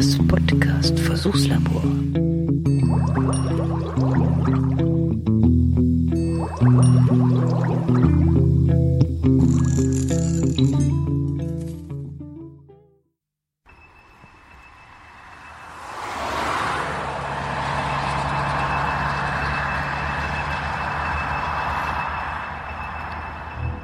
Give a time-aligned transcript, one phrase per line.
[0.00, 1.82] Das Podcast Versuchslabor.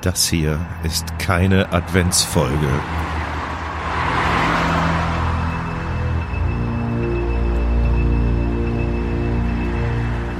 [0.01, 2.57] Das hier ist keine Adventsfolge.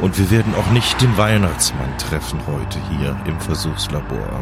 [0.07, 4.41] Und wir werden auch nicht den Weihnachtsmann treffen heute hier im Versuchslabor.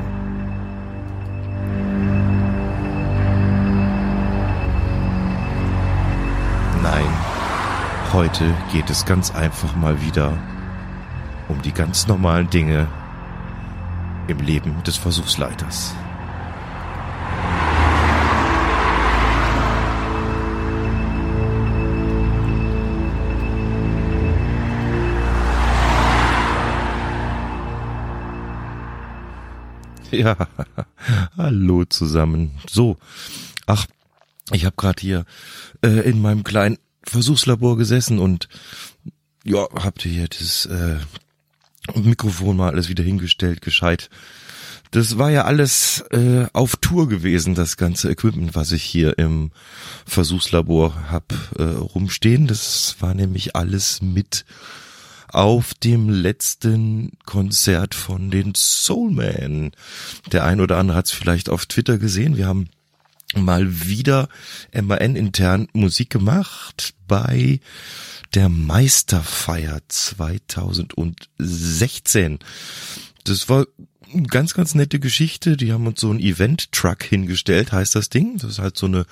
[6.82, 7.08] Nein,
[8.12, 10.34] heute geht es ganz einfach mal wieder
[11.48, 12.86] um die ganz normalen Dinge
[14.28, 15.94] im Leben des Versuchsleiters.
[30.10, 30.36] Ja,
[31.36, 32.52] hallo zusammen.
[32.70, 32.98] So,
[33.66, 33.86] ach,
[34.52, 35.24] ich habe gerade hier
[35.82, 38.48] äh, in meinem kleinen Versuchslabor gesessen und
[39.44, 40.98] ja, habt ihr hier das äh,
[41.94, 44.08] Mikrofon mal alles wieder hingestellt, gescheit.
[44.90, 49.50] Das war ja alles äh, auf Tour gewesen, das ganze Equipment, was ich hier im
[50.06, 52.46] Versuchslabor hab äh, rumstehen.
[52.46, 54.44] Das war nämlich alles mit
[55.34, 59.72] auf dem letzten Konzert von den Soulman.
[60.30, 62.36] Der ein oder andere hat es vielleicht auf Twitter gesehen.
[62.36, 62.68] Wir haben
[63.34, 64.28] mal wieder
[64.72, 67.58] MAN intern Musik gemacht bei
[68.34, 72.38] der Meisterfeier 2016.
[73.24, 73.66] Das war
[74.12, 75.56] eine ganz, ganz nette Geschichte.
[75.56, 78.38] Die haben uns so einen Event-Truck hingestellt, heißt das Ding.
[78.38, 79.04] Das ist halt so eine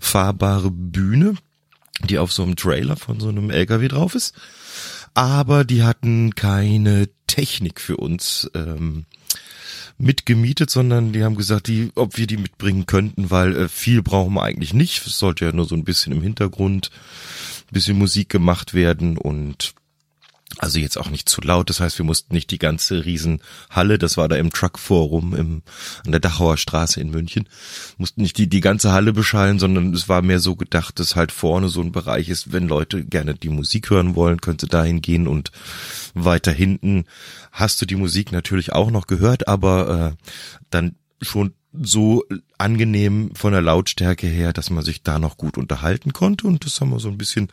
[0.00, 1.34] fahrbare Bühne,
[2.08, 4.34] die auf so einem Trailer von so einem LKW drauf ist
[5.14, 9.06] aber die hatten keine Technik für uns ähm,
[9.98, 14.34] mitgemietet, sondern die haben gesagt, die, ob wir die mitbringen könnten, weil äh, viel brauchen
[14.34, 15.06] wir eigentlich nicht.
[15.06, 16.90] Es sollte ja nur so ein bisschen im Hintergrund,
[17.70, 19.74] ein bisschen Musik gemacht werden und
[20.58, 24.16] also jetzt auch nicht zu laut, das heißt, wir mussten nicht die ganze Riesenhalle, das
[24.16, 25.62] war da im Truckforum im,
[26.04, 27.48] an der Dachauer Straße in München,
[27.96, 31.32] mussten nicht die, die ganze Halle beschallen, sondern es war mehr so gedacht, dass halt
[31.32, 35.28] vorne so ein Bereich ist, wenn Leute gerne die Musik hören wollen, könnte dahin gehen
[35.28, 35.52] und
[36.14, 37.04] weiter hinten.
[37.52, 40.24] Hast du die Musik natürlich auch noch gehört, aber äh,
[40.70, 42.24] dann schon so
[42.56, 46.46] angenehm von der Lautstärke her, dass man sich da noch gut unterhalten konnte?
[46.46, 47.48] Und das haben wir so ein bisschen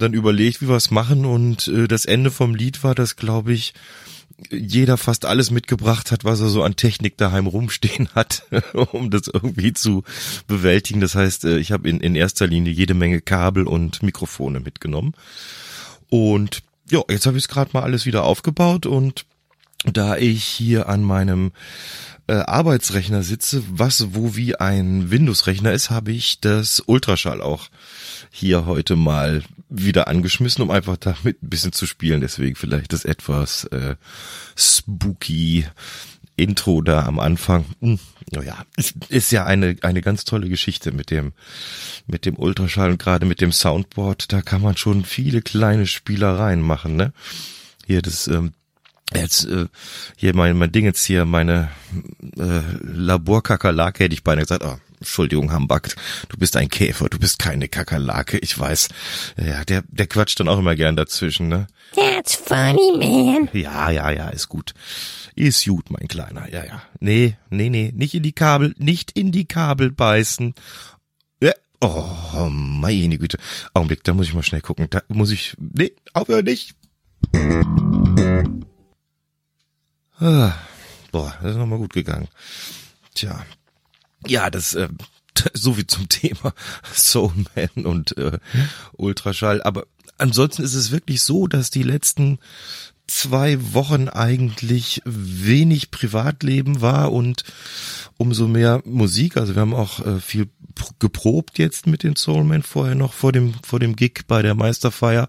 [0.00, 3.52] dann überlegt, wie wir es machen und äh, das Ende vom Lied war, dass glaube
[3.52, 3.74] ich
[4.50, 8.44] jeder fast alles mitgebracht hat, was er so an Technik daheim rumstehen hat,
[8.92, 10.04] um das irgendwie zu
[10.46, 11.00] bewältigen.
[11.00, 15.14] Das heißt, äh, ich habe in, in erster Linie jede Menge Kabel und Mikrofone mitgenommen.
[16.08, 19.24] Und ja, jetzt habe ich es gerade mal alles wieder aufgebaut und
[19.84, 21.52] da ich hier an meinem
[22.26, 27.68] äh, Arbeitsrechner sitze, was wo wie ein Windows-Rechner ist, habe ich das Ultraschall auch
[28.30, 32.20] hier heute mal wieder angeschmissen, um einfach damit ein bisschen zu spielen.
[32.20, 33.96] Deswegen vielleicht das etwas äh,
[34.56, 35.66] spooky
[36.36, 37.64] Intro da am Anfang.
[37.80, 37.98] Hm,
[38.32, 41.32] naja, ist, ist ja eine eine ganz tolle Geschichte mit dem
[42.06, 44.32] mit dem Ultraschall und gerade mit dem Soundboard.
[44.32, 46.96] Da kann man schon viele kleine Spielereien machen.
[46.96, 47.12] Ne?
[47.86, 48.52] Hier das ähm,
[49.12, 49.66] Jetzt äh,
[50.16, 51.70] hier mein, mein Ding jetzt hier, meine
[52.36, 55.94] äh, Laborkakerlake hätte ich beinahe gesagt, oh, Entschuldigung, Hambak,
[56.28, 58.88] du bist ein Käfer, du bist keine Kakerlake, ich weiß.
[59.42, 61.66] Ja, der, der quatscht dann auch immer gern dazwischen, ne?
[61.94, 63.48] That's funny, man.
[63.54, 64.74] Ja, ja, ja, ist gut.
[65.34, 66.82] Ist gut, mein Kleiner, ja, ja.
[67.00, 70.54] Nee, nee, nee, nicht in die Kabel, nicht in die Kabel beißen.
[71.42, 71.52] Ja.
[71.80, 73.38] Oh, meine Güte.
[73.72, 74.88] Augenblick, da muss ich mal schnell gucken.
[74.90, 76.74] Da muss ich, nee, aufhören nicht.
[80.18, 80.52] Ah,
[81.10, 82.28] boah, das ist nochmal gut gegangen.
[83.14, 83.46] Tja.
[84.26, 84.88] Ja, das, äh,
[85.54, 86.54] so wie zum Thema
[86.94, 88.38] Soulman und äh,
[88.92, 89.62] Ultraschall.
[89.62, 89.86] Aber
[90.18, 92.38] ansonsten ist es wirklich so, dass die letzten
[93.06, 97.42] zwei Wochen eigentlich wenig Privatleben war und
[98.16, 99.36] umso mehr Musik.
[99.36, 100.48] Also wir haben auch äh, viel
[101.00, 105.28] geprobt jetzt mit den Soulman vorher noch vor dem vor dem Gig bei der Meisterfeier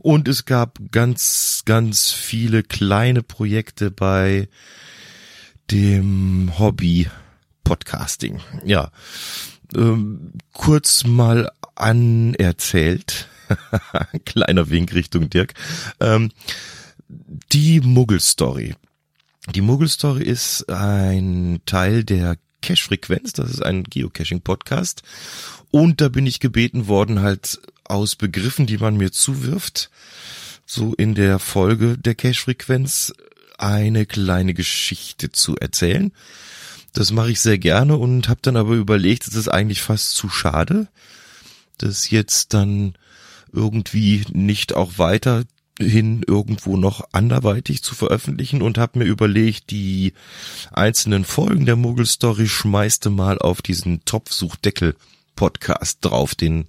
[0.00, 4.48] und es gab ganz ganz viele kleine Projekte bei
[5.70, 7.08] dem Hobby
[7.64, 8.40] Podcasting.
[8.64, 8.90] Ja,
[9.74, 13.28] ähm, kurz mal anerzählt.
[14.24, 15.54] Kleiner Wink Richtung Dirk.
[16.00, 16.30] Ähm,
[17.52, 18.74] die Muggel-Story.
[19.54, 23.32] Die Muggel-Story ist ein Teil der Cache-Frequenz.
[23.32, 25.02] Das ist ein Geocaching-Podcast.
[25.70, 29.90] Und da bin ich gebeten worden, halt aus Begriffen, die man mir zuwirft,
[30.64, 33.12] so in der Folge der Cache-Frequenz
[33.58, 36.12] eine kleine Geschichte zu erzählen.
[36.94, 40.28] Das mache ich sehr gerne und habe dann aber überlegt, es ist eigentlich fast zu
[40.28, 40.88] schade,
[41.76, 42.94] das jetzt dann
[43.52, 50.14] irgendwie nicht auch weiterhin irgendwo noch anderweitig zu veröffentlichen und habe mir überlegt, die
[50.72, 54.94] einzelnen Folgen der Muggel Story schmeißte mal auf diesen Topfsuchdeckel
[55.34, 56.34] Podcast drauf.
[56.34, 56.66] Den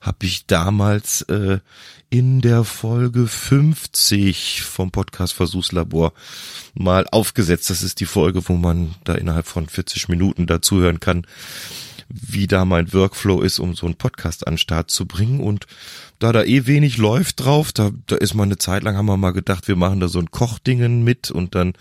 [0.00, 1.60] habe ich damals äh,
[2.10, 6.12] in der Folge 50 vom Podcast Versuchslabor
[6.74, 7.70] mal aufgesetzt.
[7.70, 11.26] Das ist die Folge, wo man da innerhalb von 40 Minuten dazuhören kann,
[12.08, 15.40] wie da mein Workflow ist, um so einen Podcast an den Start zu bringen.
[15.40, 15.66] Und
[16.18, 19.16] da da eh wenig läuft drauf, da, da ist mal eine Zeit lang, haben wir
[19.16, 21.72] mal gedacht, wir machen da so ein Kochdingen mit und dann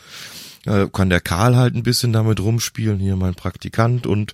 [0.65, 4.33] äh, kann der Karl halt ein bisschen damit rumspielen, hier mein Praktikant und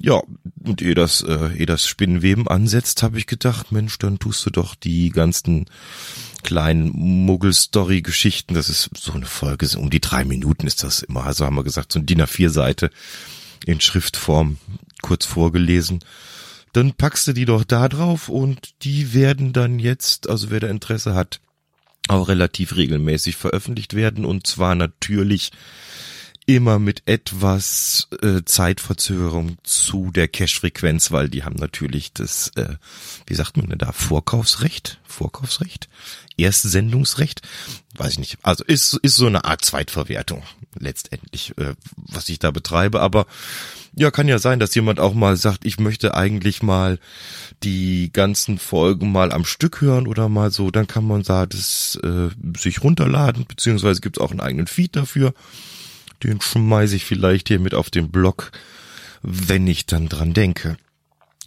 [0.00, 0.22] ja,
[0.62, 4.50] und eh das, äh, eh das Spinnenweben ansetzt, habe ich gedacht, Mensch, dann tust du
[4.50, 5.66] doch die ganzen
[6.42, 11.46] kleinen Muggel-Story-Geschichten, das ist so eine Folge, um die drei Minuten ist das immer, also
[11.46, 12.90] haben wir gesagt, so ein DIN A4-Seite
[13.66, 14.58] in Schriftform
[15.02, 16.00] kurz vorgelesen.
[16.72, 20.68] Dann packst du die doch da drauf und die werden dann jetzt, also wer da
[20.68, 21.40] Interesse hat,
[22.08, 24.24] auch relativ regelmäßig veröffentlicht werden.
[24.24, 25.52] Und zwar natürlich
[26.46, 32.76] immer mit etwas äh, Zeitverzögerung zu der Cache-Frequenz, weil die haben natürlich das, äh,
[33.26, 35.00] wie sagt man denn da, Vorkaufsrecht?
[35.04, 35.88] Vorkaufsrecht?
[36.36, 37.42] Erstsendungsrecht?
[37.96, 38.38] Weiß ich nicht.
[38.42, 40.42] Also ist, ist so eine Art Zweitverwertung
[40.78, 43.00] letztendlich, äh, was ich da betreibe.
[43.00, 43.26] Aber
[43.94, 46.98] ja, kann ja sein, dass jemand auch mal sagt, ich möchte eigentlich mal
[47.62, 50.70] die ganzen Folgen mal am Stück hören oder mal so.
[50.70, 54.96] Dann kann man da das äh, sich runterladen, beziehungsweise gibt es auch einen eigenen Feed
[54.96, 55.32] dafür.
[56.22, 58.52] Den schmeiße ich vielleicht hier mit auf den Blog,
[59.22, 60.76] wenn ich dann dran denke.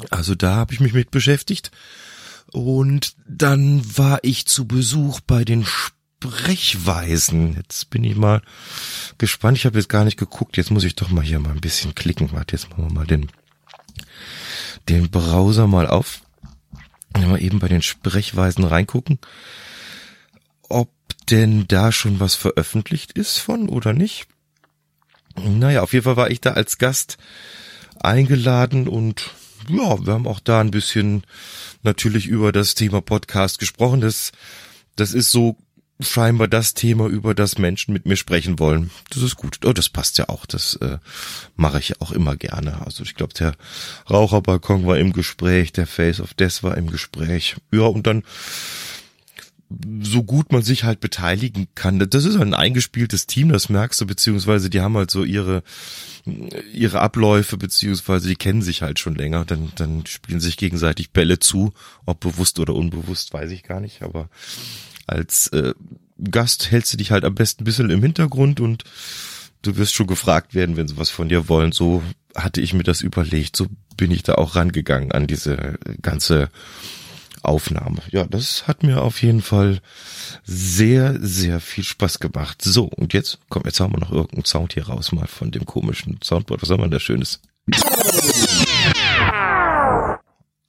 [0.09, 1.71] Also da habe ich mich mit beschäftigt.
[2.51, 7.55] Und dann war ich zu Besuch bei den Sprechweisen.
[7.55, 8.41] Jetzt bin ich mal
[9.17, 9.57] gespannt.
[9.57, 10.57] Ich habe jetzt gar nicht geguckt.
[10.57, 12.31] Jetzt muss ich doch mal hier mal ein bisschen klicken.
[12.31, 13.29] Warte, jetzt machen wir mal den,
[14.87, 16.21] den Browser mal auf.
[17.17, 19.19] Mal eben bei den Sprechweisen reingucken.
[20.69, 20.91] Ob
[21.29, 24.27] denn da schon was veröffentlicht ist von oder nicht.
[25.37, 27.17] Naja, auf jeden Fall war ich da als Gast
[27.99, 29.31] eingeladen und
[29.69, 31.23] ja, wir haben auch da ein bisschen
[31.83, 34.01] natürlich über das Thema Podcast gesprochen.
[34.01, 34.31] Das,
[34.95, 35.57] das ist so
[35.99, 38.91] scheinbar das Thema, über das Menschen mit mir sprechen wollen.
[39.09, 39.59] Das ist gut.
[39.65, 40.45] Oh, das passt ja auch.
[40.45, 40.99] Das äh,
[41.55, 42.85] mache ich auch immer gerne.
[42.85, 43.55] Also ich glaube, der
[44.09, 47.55] Raucherbalkon war im Gespräch, der Face of Death war im Gespräch.
[47.71, 48.23] Ja, und dann
[50.01, 51.99] so gut man sich halt beteiligen kann.
[51.99, 55.61] Das ist ein eingespieltes Team, das merkst du, beziehungsweise die haben halt so ihre,
[56.73, 59.43] ihre Abläufe, beziehungsweise die kennen sich halt schon länger.
[59.43, 61.73] Dann, dann spielen sich gegenseitig Bälle zu,
[62.05, 64.29] ob bewusst oder unbewusst, weiß ich gar nicht, aber
[65.05, 65.73] als äh,
[66.31, 68.85] Gast hältst du dich halt am besten ein bisschen im Hintergrund und
[69.61, 71.73] du wirst schon gefragt werden, wenn sie was von dir wollen.
[71.73, 72.03] So
[72.35, 73.67] hatte ich mir das überlegt, so
[73.97, 76.49] bin ich da auch rangegangen an diese ganze
[77.47, 78.01] Aufnahme.
[78.11, 79.79] Ja, das hat mir auf jeden Fall
[80.43, 82.61] sehr, sehr viel Spaß gemacht.
[82.61, 85.65] So, und jetzt, komm, jetzt haben wir noch irgendeinen Sound hier raus, mal von dem
[85.65, 86.61] komischen Soundboard.
[86.61, 87.39] Was haben wir da Schönes?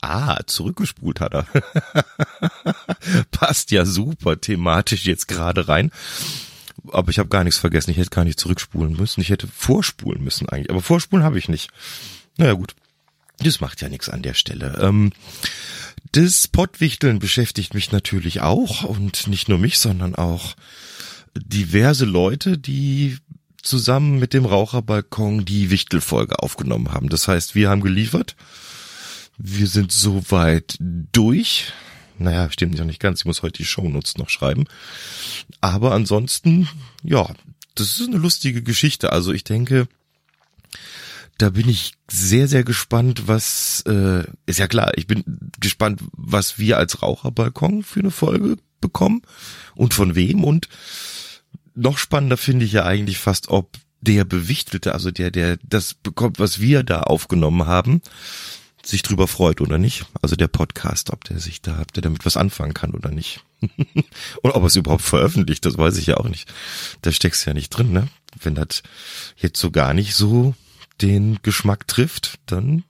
[0.00, 1.46] Ah, zurückgespult hat er.
[3.30, 5.90] Passt ja super thematisch jetzt gerade rein.
[6.92, 7.90] Aber ich habe gar nichts vergessen.
[7.90, 9.20] Ich hätte gar nicht zurückspulen müssen.
[9.20, 10.70] Ich hätte vorspulen müssen eigentlich.
[10.70, 11.70] Aber vorspulen habe ich nicht.
[12.36, 12.74] Naja gut.
[13.40, 14.78] Das macht ja nichts an der Stelle.
[14.80, 15.12] Ähm,
[16.12, 20.56] das Pottwichteln beschäftigt mich natürlich auch und nicht nur mich, sondern auch
[21.36, 23.18] diverse Leute, die
[23.62, 27.08] zusammen mit dem Raucherbalkon die Wichtelfolge aufgenommen haben.
[27.08, 28.34] Das heißt, wir haben geliefert.
[29.36, 31.72] Wir sind soweit durch.
[32.18, 33.20] Naja, stimmt ja nicht ganz.
[33.20, 34.64] Ich muss heute die Shownotes noch schreiben.
[35.60, 36.68] Aber ansonsten,
[37.04, 37.30] ja,
[37.74, 39.12] das ist eine lustige Geschichte.
[39.12, 39.86] Also ich denke,
[41.38, 45.24] da bin ich sehr, sehr gespannt, was, äh, ist ja klar, ich bin
[45.60, 49.22] gespannt, was wir als Raucherbalkon für eine Folge bekommen
[49.74, 50.68] und von wem und
[51.74, 56.40] noch spannender finde ich ja eigentlich fast, ob der Bewichtelte, also der, der das bekommt,
[56.40, 58.02] was wir da aufgenommen haben,
[58.84, 60.06] sich drüber freut oder nicht.
[60.22, 63.44] Also der Podcast, ob der sich da, ob der damit was anfangen kann oder nicht.
[63.60, 66.52] und ob er es überhaupt veröffentlicht, das weiß ich ja auch nicht.
[67.02, 68.08] Da steckst du ja nicht drin, ne?
[68.40, 68.82] Wenn das
[69.36, 70.54] jetzt so gar nicht so
[71.02, 72.84] den Geschmack trifft, dann,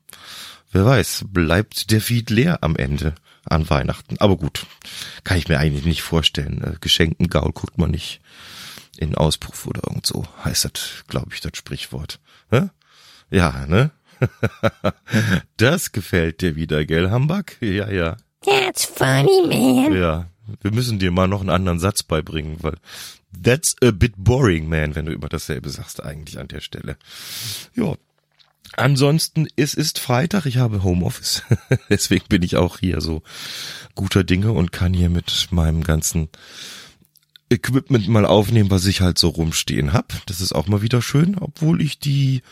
[0.72, 4.16] wer weiß, bleibt der Feed leer am Ende an Weihnachten.
[4.18, 4.66] Aber gut,
[5.24, 6.62] kann ich mir eigentlich nicht vorstellen.
[6.62, 8.20] Äh, Geschenken Gaul guckt man nicht
[8.98, 12.20] in Auspuff oder irgend so, heißt das, glaube ich, das Sprichwort.
[12.50, 12.70] Ja?
[13.30, 13.90] Ja, ne?
[15.56, 17.56] das gefällt dir wieder, gell, Hamburg?
[17.60, 18.16] Ja, ja.
[18.44, 19.94] That's funny, man.
[19.94, 20.26] Ja.
[20.60, 22.74] Wir müssen dir mal noch einen anderen Satz beibringen, weil
[23.42, 26.96] that's a bit boring, man, wenn du immer dasselbe sagst eigentlich an der Stelle.
[27.74, 27.96] Ja.
[28.76, 31.42] Ansonsten, es ist Freitag, ich habe Homeoffice.
[31.88, 33.22] Deswegen bin ich auch hier so
[33.94, 36.28] guter Dinge und kann hier mit meinem ganzen
[37.50, 40.14] Equipment mal aufnehmen, was ich halt so rumstehen hab.
[40.26, 42.42] Das ist auch mal wieder schön, obwohl ich die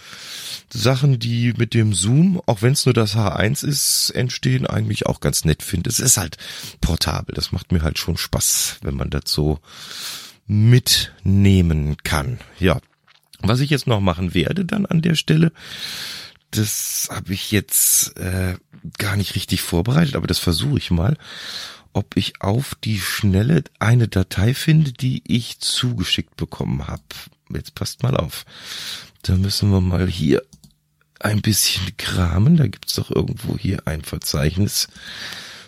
[0.71, 5.21] Sachen, die mit dem Zoom, auch wenn es nur das H1 ist, entstehen, eigentlich auch
[5.21, 5.91] ganz nett finde.
[5.91, 6.39] Es ist halt
[6.81, 7.35] portabel.
[7.35, 9.61] Das macht mir halt schon Spaß, wenn man das so
[10.47, 12.39] mitnehmen kann.
[12.59, 12.81] Ja.
[13.41, 15.53] Was ich jetzt noch machen werde dann an der Stelle,
[16.53, 18.55] das habe ich jetzt äh,
[18.99, 21.19] gar nicht richtig vorbereitet, aber das versuche ich mal
[21.97, 27.03] ob ich auf die Schnelle eine Datei finde, die ich zugeschickt bekommen habe.
[27.49, 28.45] Jetzt passt mal auf.
[29.23, 30.43] Da müssen wir mal hier
[31.21, 32.59] ein bisschen kramen.
[32.59, 34.89] Da gibt's doch irgendwo hier ein Verzeichnis.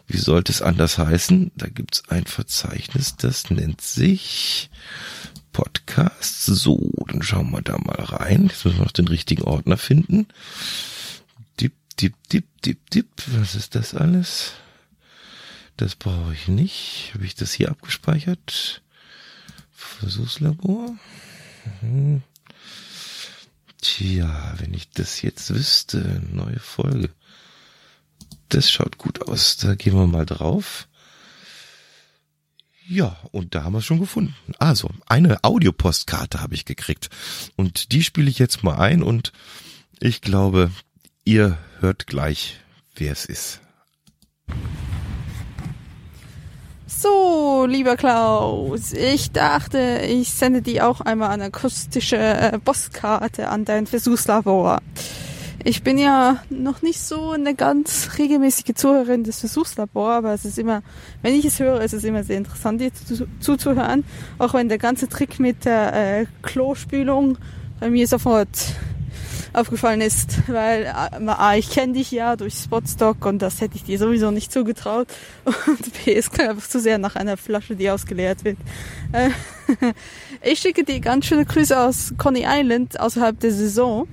[0.06, 1.50] Wie sollte es anders heißen?
[1.56, 4.68] Da gibt's ein Verzeichnis, das nennt sich
[5.52, 6.44] Podcast.
[6.44, 8.48] So, dann schauen wir da mal rein.
[8.48, 10.26] Jetzt müssen wir noch den richtigen Ordner finden.
[11.58, 13.08] Dip, dip, dip, dip, dip.
[13.38, 14.52] Was ist das alles?
[15.78, 17.12] Das brauche ich nicht.
[17.14, 18.82] Habe ich das hier abgespeichert?
[19.70, 20.96] Versuchslabor.
[21.80, 22.22] Mhm.
[23.80, 27.10] Tja, wenn ich das jetzt wüsste, neue Folge.
[28.48, 29.56] Das schaut gut aus.
[29.56, 30.88] Da gehen wir mal drauf.
[32.88, 34.34] Ja, und da haben wir es schon gefunden.
[34.58, 37.08] Also, eine Audiopostkarte habe ich gekriegt.
[37.54, 39.32] Und die spiele ich jetzt mal ein und
[40.00, 40.72] ich glaube,
[41.24, 42.58] ihr hört gleich,
[42.96, 43.60] wer es ist.
[46.90, 53.66] So, lieber Klaus, ich dachte, ich sende dir auch einmal eine akustische äh, Postkarte an
[53.66, 54.78] dein Versuchslabor.
[55.62, 60.58] Ich bin ja noch nicht so eine ganz regelmäßige Zuhörerin des Versuchslabors, aber es ist
[60.58, 60.82] immer,
[61.20, 62.90] wenn ich es höre, ist es immer sehr interessant, dir
[63.38, 64.04] zuzuhören.
[64.38, 67.36] Auch wenn der ganze Trick mit der äh, Klospülung
[67.80, 68.48] bei mir sofort
[69.52, 73.98] aufgefallen ist, weil äh, ich kenne dich ja durch Spotstock und das hätte ich dir
[73.98, 75.08] sowieso nicht zugetraut.
[75.66, 78.58] Und B, es klingt einfach zu sehr nach einer Flasche, die ausgeleert wird.
[79.12, 79.30] Äh,
[80.42, 84.06] ich schicke dir ganz schöne Grüße aus Coney Island außerhalb der Saison,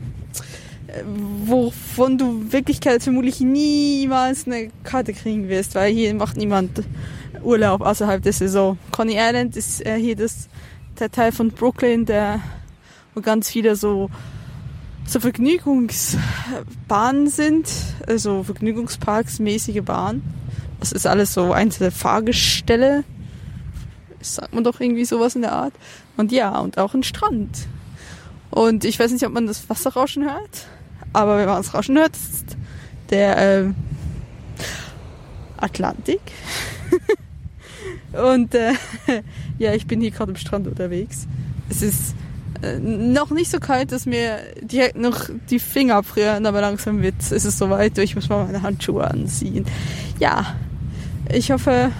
[0.87, 1.03] äh,
[1.45, 6.83] wovon du Wirklichkeit vermutlich niemals eine Karte kriegen wirst, weil hier macht niemand
[7.43, 8.77] Urlaub außerhalb der Saison.
[8.91, 10.47] Coney Island ist hier das,
[10.99, 12.41] der Teil von Brooklyn, der
[13.15, 14.09] wo ganz viele so
[15.05, 17.71] so Vergnügungsbahnen sind,
[18.07, 20.23] also Vergnügungsparks mäßige Bahnen.
[20.79, 23.03] Das ist alles so einzelne Fahrgestelle.
[24.21, 25.73] Sagt man doch irgendwie sowas in der Art.
[26.17, 27.67] Und ja, und auch ein Strand.
[28.49, 30.67] Und ich weiß nicht, ob man das Wasserrauschen hört,
[31.13, 32.57] aber wenn man das Rauschen hört, ist
[33.09, 33.69] der äh,
[35.57, 36.21] Atlantik.
[38.13, 38.73] und äh,
[39.59, 41.27] ja, ich bin hier gerade am Strand unterwegs.
[41.69, 42.15] Es ist
[42.79, 47.45] noch nicht so kalt, dass mir direkt noch die Finger frieren, aber langsam wird, ist
[47.45, 47.97] es soweit.
[47.97, 49.65] Ich muss mal meine Handschuhe anziehen.
[50.19, 50.55] Ja,
[51.31, 51.91] ich hoffe,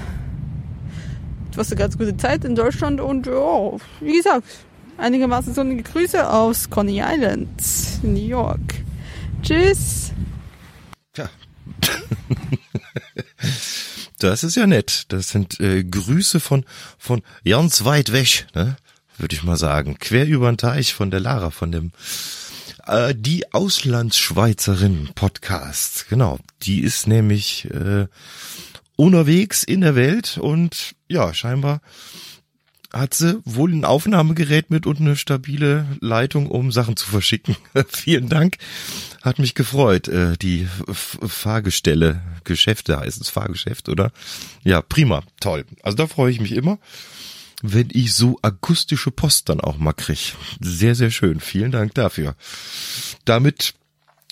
[1.52, 4.48] du hast eine ganz gute Zeit in Deutschland und ja, wie gesagt,
[4.98, 7.50] einigermaßen sonnige Grüße aus Coney Island,
[8.04, 8.76] New York.
[9.42, 10.12] Tschüss.
[11.16, 11.30] Ja.
[14.20, 15.06] Das ist ja nett.
[15.10, 16.66] Das sind äh, Grüße von
[16.98, 18.48] von ganz weit weg.
[18.56, 18.78] Ne?
[19.18, 19.98] Würde ich mal sagen.
[20.00, 21.92] Quer über den Teich von der Lara, von dem
[22.88, 26.08] äh, Die Auslandsschweizerin Podcast.
[26.10, 28.08] Genau, die ist nämlich äh,
[28.96, 31.82] unterwegs in der Welt und ja, scheinbar
[32.94, 37.58] hat sie wohl ein Aufnahmegerät mit und eine stabile Leitung, um Sachen zu verschicken.
[37.90, 38.58] Vielen Dank.
[39.22, 40.08] Hat mich gefreut.
[40.08, 44.12] Äh, die Fahrgestelle, Geschäfte heißt es Fahrgeschäft, oder?
[44.64, 45.66] Ja, prima, toll.
[45.84, 46.80] Also da freue ich mich immer
[47.62, 50.36] wenn ich so akustische Post dann auch mal krieg.
[50.60, 51.40] Sehr, sehr schön.
[51.40, 52.36] Vielen Dank dafür.
[53.24, 53.74] Damit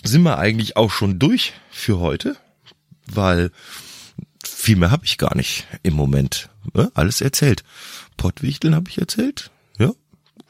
[0.03, 2.35] sind wir eigentlich auch schon durch für heute,
[3.07, 3.51] weil
[4.43, 6.49] viel mehr habe ich gar nicht im Moment.
[6.73, 6.91] Ne?
[6.93, 7.63] Alles erzählt.
[8.17, 9.51] Pottwichteln habe ich erzählt.
[9.77, 9.91] Ja.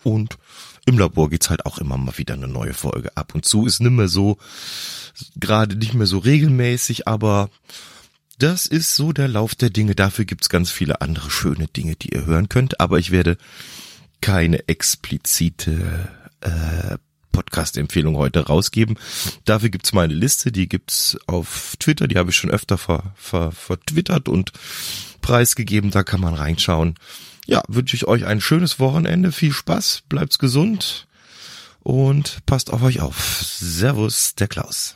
[0.03, 0.37] Und
[0.85, 3.15] im Labor geht's halt auch immer mal wieder eine neue Folge.
[3.15, 4.37] Ab und zu ist nicht mehr so,
[5.35, 7.49] gerade nicht mehr so regelmäßig, aber
[8.43, 9.95] das ist so der Lauf der Dinge.
[9.95, 12.81] Dafür gibt's ganz viele andere schöne Dinge, die ihr hören könnt.
[12.81, 13.37] Aber ich werde
[14.19, 16.09] keine explizite
[16.41, 16.97] äh,
[17.31, 18.99] Podcast-Empfehlung heute rausgeben.
[19.45, 23.53] Dafür gibt's meine Liste, die gibt's auf Twitter, die habe ich schon öfter ver, ver,
[23.53, 24.51] vertwittert und
[25.21, 26.95] preisgegeben, da kann man reinschauen.
[27.45, 31.07] Ja, wünsche ich euch ein schönes Wochenende, viel Spaß, bleibt's gesund
[31.79, 33.41] und passt auf euch auf.
[33.41, 34.95] Servus, der Klaus.